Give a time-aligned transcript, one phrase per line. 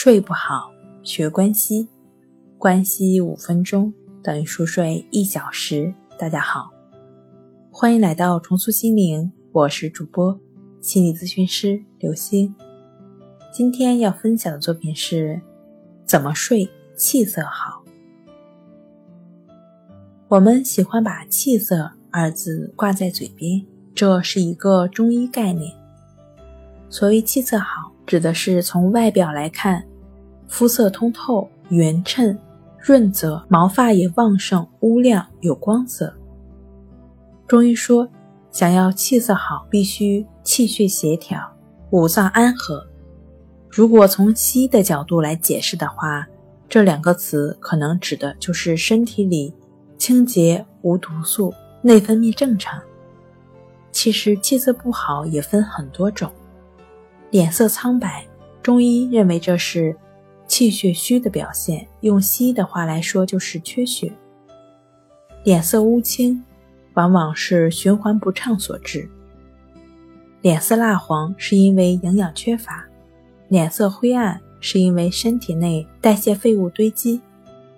[0.00, 0.70] 睡不好，
[1.02, 1.88] 学关西，
[2.56, 3.92] 关西五分钟
[4.22, 5.92] 等于熟睡一小时。
[6.16, 6.70] 大家好，
[7.68, 10.38] 欢迎来到重塑心灵，我是主播
[10.80, 12.54] 心理咨询师刘星。
[13.52, 15.42] 今天要分享的作品是
[16.04, 17.82] 怎么睡气色好。
[20.28, 25.74] 我们喜欢把“气色”二字挂在嘴边，这是一个中医概念。
[26.88, 29.84] 所谓气色好，指的是从外表来看，
[30.48, 32.36] 肤色通透、匀称、
[32.78, 36.10] 润泽，毛发也旺盛、乌亮、有光泽。
[37.46, 38.08] 中医说，
[38.50, 41.38] 想要气色好，必须气血协调、
[41.90, 42.82] 五脏安和。
[43.68, 46.26] 如果从西医的角度来解释的话，
[46.66, 49.52] 这两个词可能指的就是身体里
[49.98, 51.52] 清洁、无毒素、
[51.82, 52.80] 内分泌正常。
[53.92, 56.32] 其实气色不好也分很多种。
[57.30, 58.26] 脸色苍白，
[58.62, 59.94] 中医认为这是
[60.46, 64.10] 气血虚的表现，用西医的话来说就是缺血。
[65.44, 66.42] 脸色乌青，
[66.94, 69.08] 往往是循环不畅所致。
[70.40, 72.86] 脸色蜡黄是因为营养缺乏，
[73.48, 77.20] 脸色灰暗是因为身体内代谢废物堆积。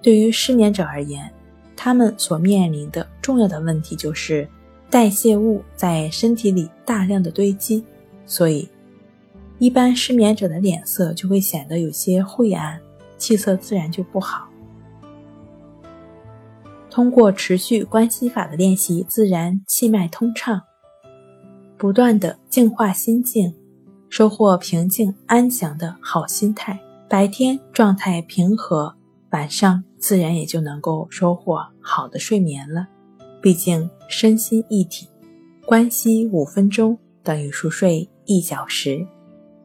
[0.00, 1.30] 对于失眠者而言，
[1.76, 4.48] 他们所面临的重要的问题就是
[4.88, 7.84] 代谢物在身体里大量的堆积，
[8.24, 8.66] 所以。
[9.58, 12.80] 一般失眠者的脸色就会显得有些晦暗，
[13.16, 14.48] 气色自然就不好。
[16.90, 20.60] 通过持续关系法的练习，自然气脉通畅，
[21.76, 23.54] 不断的净化心境，
[24.08, 26.78] 收获平静安详的好心态。
[27.08, 28.94] 白天状态平和，
[29.30, 32.86] 晚上自然也就能够收获好的睡眠了。
[33.40, 35.08] 毕竟身心一体，
[35.66, 39.06] 关系五分钟等于熟睡一小时。